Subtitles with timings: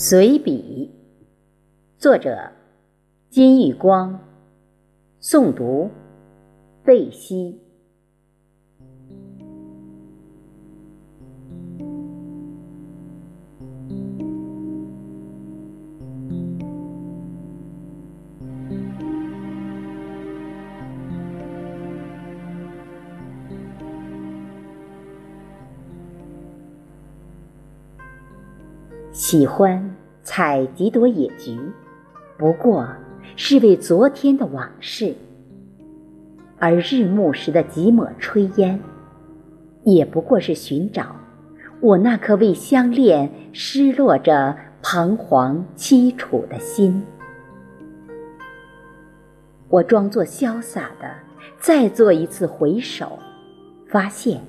[0.00, 0.92] 随笔，
[1.96, 2.52] 作者
[3.30, 4.20] 金玉光，
[5.20, 5.90] 诵读
[6.84, 7.60] 贝西。
[29.30, 31.60] 喜欢采几朵野菊，
[32.38, 32.88] 不过
[33.36, 35.12] 是为昨天的往事；
[36.58, 38.80] 而日暮时的几抹炊烟，
[39.84, 41.14] 也不过是寻找
[41.82, 47.02] 我那颗为相恋失落着、彷徨凄楚的心。
[49.68, 51.14] 我装作潇洒的
[51.60, 53.18] 再做一次回首，
[53.90, 54.40] 发现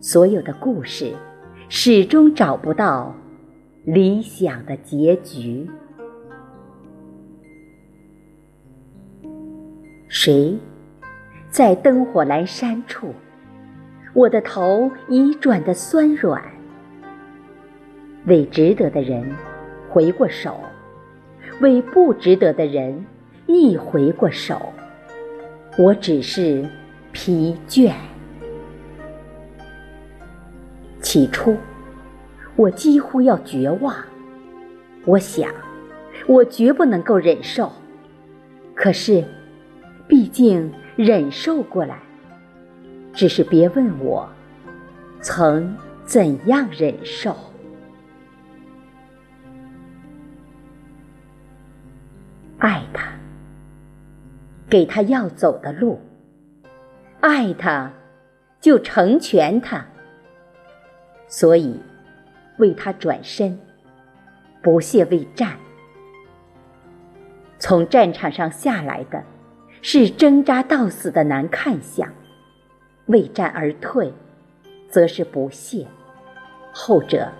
[0.00, 1.12] 所有的故事
[1.68, 3.14] 始终找不到。
[3.84, 5.68] 理想的结局，
[10.06, 10.56] 谁
[11.50, 13.12] 在灯火阑珊处？
[14.14, 16.40] 我的头已转得酸软。
[18.26, 19.28] 为值得的人
[19.90, 20.60] 回过手，
[21.60, 23.04] 为不值得的人
[23.48, 24.72] 亦回过手。
[25.76, 26.64] 我只是
[27.10, 27.92] 疲倦。
[31.00, 31.56] 起初。
[32.54, 33.94] 我几乎要绝望，
[35.06, 35.52] 我想，
[36.26, 37.72] 我绝不能够忍受。
[38.74, 39.24] 可是，
[40.06, 41.98] 毕竟忍受过来，
[43.14, 44.28] 只是别问我
[45.22, 47.34] 曾怎样忍受。
[52.58, 53.12] 爱他，
[54.68, 55.98] 给他要走的路；
[57.20, 57.90] 爱他，
[58.60, 59.84] 就成全他。
[61.26, 61.80] 所以。
[62.62, 63.58] 为他转身，
[64.62, 65.56] 不屑为战。
[67.58, 69.20] 从战场上下来的，
[69.82, 72.08] 是挣扎到死的难看相；
[73.06, 74.14] 为战而退，
[74.88, 75.84] 则是不屑。
[76.72, 77.32] 后者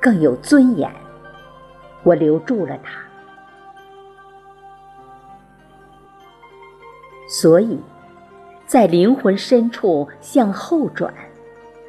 [0.00, 0.90] 更有尊严。
[2.02, 2.98] 我留住了他，
[7.28, 7.78] 所以
[8.64, 11.12] 在灵魂深处向后转。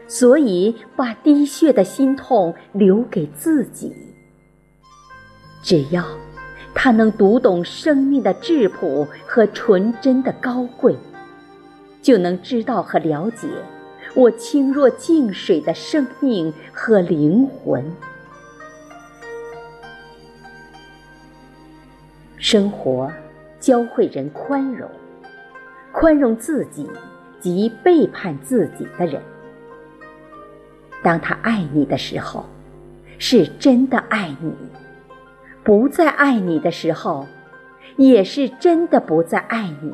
[0.07, 3.93] 所以，把滴血的心痛留给自己。
[5.61, 6.05] 只要
[6.73, 10.95] 他能读懂生命的质朴和纯真的高贵，
[12.01, 13.47] 就能知道和了解
[14.15, 17.83] 我清若静水的生命和灵魂。
[22.37, 23.11] 生活
[23.59, 24.89] 教会人宽容，
[25.91, 26.89] 宽容自己
[27.41, 29.21] 及背叛自己的人。
[31.03, 32.45] 当他爱你的时候，
[33.19, 34.51] 是真的爱你；
[35.63, 37.25] 不再爱你的时候，
[37.95, 39.93] 也是真的不再爱你。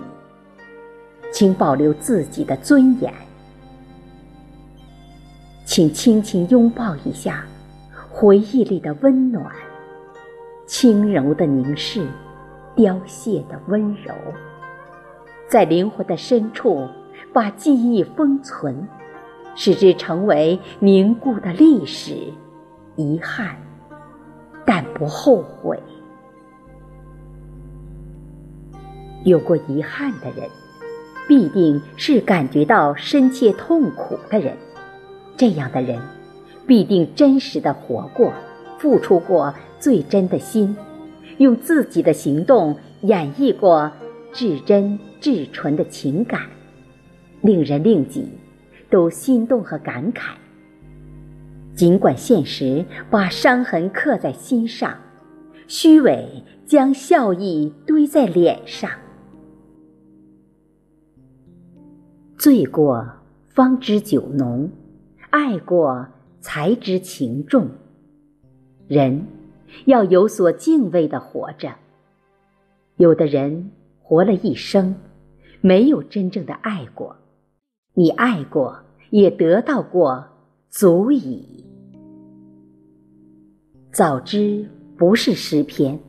[1.31, 3.11] 请保留自己的尊严，
[5.65, 7.43] 请轻轻拥抱一下
[8.09, 9.45] 回忆里的温暖，
[10.67, 12.07] 轻柔的凝视，
[12.75, 14.13] 凋谢的温柔，
[15.47, 16.87] 在灵魂的深处
[17.33, 18.87] 把记忆封存。
[19.55, 22.15] 使之成为凝固的历史，
[22.95, 23.55] 遗憾，
[24.65, 25.79] 但不后悔。
[29.23, 30.49] 有过遗憾的人，
[31.27, 34.57] 必定是感觉到深切痛苦的人。
[35.37, 36.01] 这样的人，
[36.67, 38.33] 必定真实的活过，
[38.77, 40.75] 付出过最真的心，
[41.37, 43.91] 用自己的行动演绎过
[44.33, 46.41] 至真至纯的情感，
[47.41, 48.27] 令人令己。
[48.93, 50.35] 都心动和感慨，
[51.73, 54.95] 尽管现实把伤痕刻在心上，
[55.67, 58.91] 虚伪将笑意堆在脸上。
[62.37, 63.03] 醉过
[63.49, 64.69] 方知酒浓，
[65.31, 66.05] 爱过
[66.39, 67.67] 才知情重。
[68.87, 69.25] 人
[69.85, 71.73] 要有所敬畏的活着。
[72.97, 73.71] 有的人
[74.03, 74.95] 活了一生，
[75.61, 77.15] 没有真正的爱过。
[77.95, 78.79] 你爱过，
[79.11, 80.25] 也得到过，
[80.67, 81.63] 足矣。
[83.91, 84.67] 早知
[84.97, 85.99] 不是诗篇，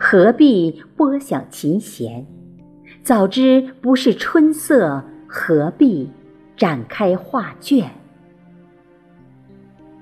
[0.00, 2.26] 何必拨响琴弦？
[3.04, 6.10] 早知不是春色，何必
[6.56, 7.88] 展开画卷？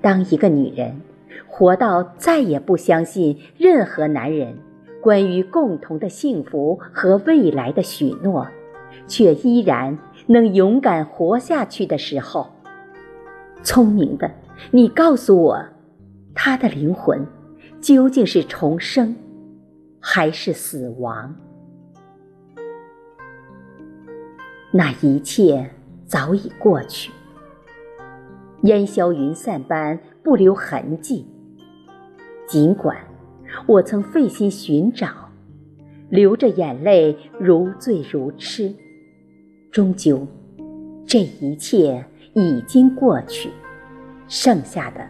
[0.00, 1.02] 当一个女人
[1.46, 4.56] 活到再也不相信任何男人
[5.02, 8.48] 关于共同的幸福和未来的许诺，
[9.06, 9.98] 却依然。
[10.26, 12.52] 能勇敢活下去的时候，
[13.62, 14.30] 聪明的
[14.70, 15.64] 你告诉我，
[16.34, 17.26] 他的灵魂
[17.80, 19.14] 究竟是重生，
[20.00, 21.34] 还是死亡？
[24.72, 25.70] 那一切
[26.04, 27.12] 早已过去，
[28.62, 31.26] 烟消云散般不留痕迹。
[32.48, 32.96] 尽管
[33.66, 35.08] 我曾费心寻找，
[36.08, 38.74] 流着眼泪如醉如痴，
[39.76, 40.26] 终究，
[41.04, 42.02] 这一切
[42.32, 43.50] 已经过去，
[44.26, 45.06] 剩下的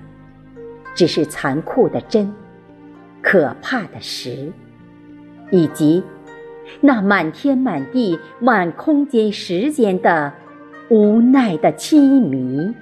[0.92, 2.34] 只是残酷的真。
[3.22, 4.52] 可怕的实，
[5.52, 6.02] 以及
[6.80, 10.32] 那满天满地满空间时间的
[10.90, 12.74] 无奈的凄迷。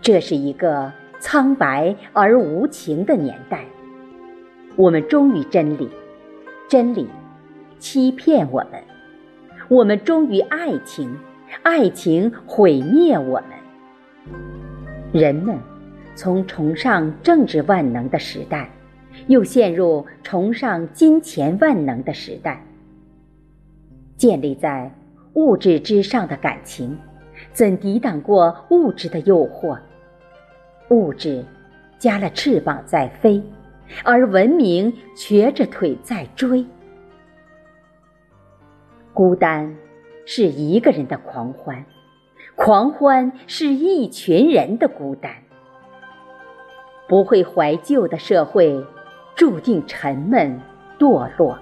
[0.00, 0.90] 这是一个
[1.20, 3.66] 苍白而无情的年代，
[4.76, 5.90] 我们忠于真理，
[6.70, 7.06] 真理
[7.78, 8.80] 欺骗我们；
[9.68, 11.16] 我们忠于爱情，
[11.62, 14.38] 爱情毁灭我们。
[15.12, 15.58] 人们。
[16.14, 18.68] 从崇尚政治万能的时代，
[19.28, 22.60] 又陷入崇尚金钱万能的时代。
[24.16, 24.92] 建立在
[25.34, 26.98] 物质之上的感情，
[27.52, 29.78] 怎抵挡过物质的诱惑？
[30.90, 31.44] 物质
[32.00, 33.40] 加了翅膀在飞，
[34.02, 36.66] 而文明瘸着腿在追。
[39.18, 39.74] 孤单
[40.26, 41.84] 是一个人的狂欢，
[42.54, 45.32] 狂欢是一群人的孤单。
[47.08, 48.86] 不会怀旧的社会，
[49.34, 50.60] 注定沉闷
[51.00, 51.58] 堕落；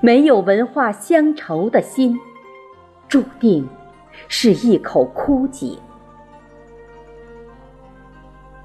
[0.00, 2.18] 没有文化乡愁的心，
[3.06, 3.68] 注定
[4.26, 5.78] 是一口枯井。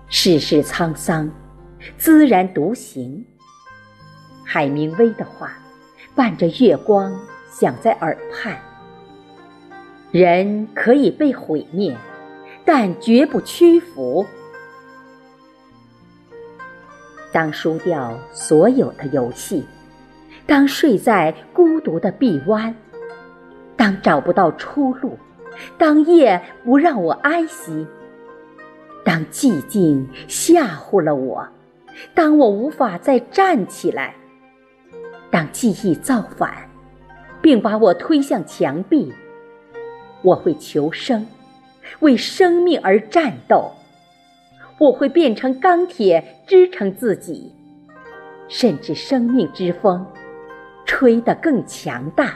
[0.08, 1.30] 世事沧桑，
[2.00, 3.26] 孜然独行。
[4.46, 5.52] 海明威的话，
[6.16, 7.14] 伴着月光
[7.58, 8.60] 响在耳畔：
[10.12, 11.96] 人可以被毁灭，
[12.66, 14.26] 但绝不屈服。
[17.32, 19.66] 当输掉所有的游戏，
[20.46, 22.76] 当睡在孤独的臂弯，
[23.78, 25.18] 当找不到出路，
[25.78, 27.88] 当夜不让我安息，
[29.06, 31.48] 当寂静吓唬了我，
[32.14, 34.14] 当我无法再站起来，
[35.32, 36.70] 当记忆造反，
[37.42, 39.14] 并把我推向墙壁，
[40.22, 41.28] 我会求生，
[42.00, 43.72] 为生命而战斗。
[44.78, 47.54] 我会变成钢铁支撑自己，
[48.50, 50.06] 甚至生命之风
[50.86, 52.34] 吹得更强大。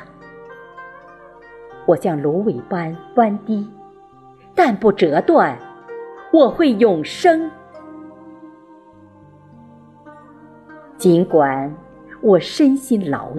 [1.85, 3.67] 我像芦苇般弯低，
[4.55, 5.57] 但不折断。
[6.31, 7.49] 我会永生，
[10.95, 11.75] 尽管
[12.21, 13.31] 我身心劳，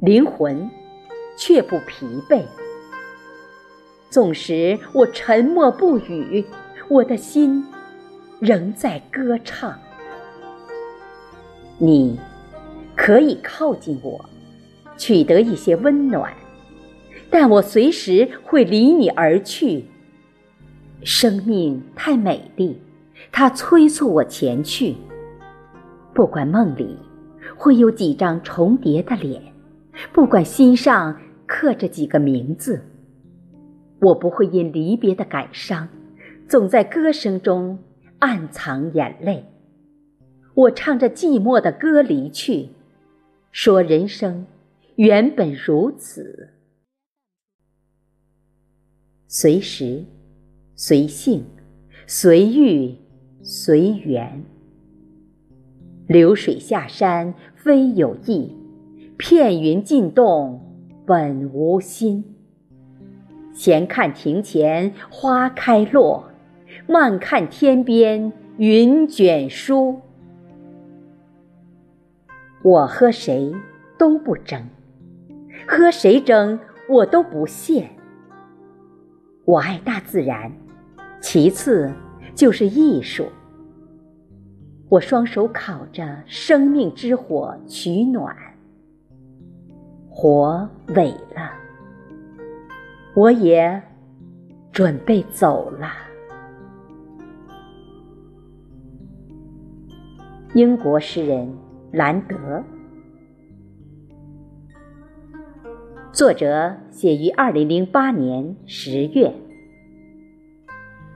[0.00, 0.70] 灵魂
[1.36, 2.42] 却不疲惫。
[4.10, 6.44] 纵使我沉默不语，
[6.88, 7.64] 我的心。
[8.40, 9.76] 仍在歌唱，
[11.76, 12.16] 你
[12.94, 14.24] 可以靠近我，
[14.96, 16.32] 取得一些温暖，
[17.28, 19.86] 但我随时会离你而去。
[21.02, 22.80] 生命太美丽，
[23.32, 24.94] 它催促我前去。
[26.14, 26.96] 不管梦里
[27.56, 29.42] 会有几张重叠的脸，
[30.12, 32.82] 不管心上刻着几个名字，
[34.00, 35.88] 我不会因离别的感伤，
[36.48, 37.78] 总在歌声中。
[38.20, 39.44] 暗藏眼泪，
[40.52, 42.70] 我唱着寂寞的歌离去，
[43.52, 44.44] 说人生
[44.96, 46.48] 原本如此，
[49.28, 50.02] 随时、
[50.74, 51.44] 随性、
[52.08, 52.96] 随遇、
[53.40, 54.44] 随缘。
[56.08, 58.52] 流水下山非有意，
[59.18, 60.58] 片云尽动
[61.04, 62.24] 本无心。
[63.52, 66.24] 闲看庭前花开落。
[66.86, 70.00] 慢看天边云卷舒，
[72.62, 73.54] 我和谁
[73.98, 74.62] 都不争，
[75.66, 76.58] 和谁争
[76.88, 77.88] 我都不屑。
[79.44, 80.50] 我爱大自然，
[81.20, 81.92] 其次
[82.34, 83.26] 就是艺术。
[84.88, 88.34] 我双手烤着生命之火取暖，
[90.20, 91.52] 火萎了，
[93.14, 93.80] 我也
[94.72, 95.92] 准备走了。
[100.54, 101.56] 英国诗人
[101.92, 102.64] 兰德，
[106.10, 109.32] 作者写于二零零八年十月。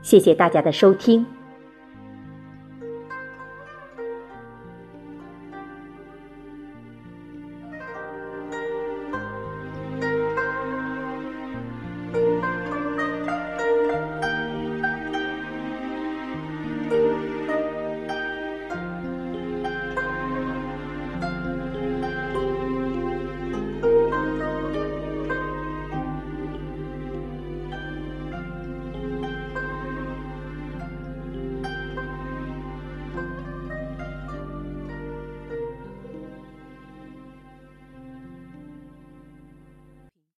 [0.01, 1.27] 谢谢大家的收听。